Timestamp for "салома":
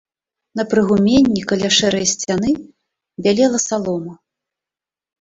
3.69-4.21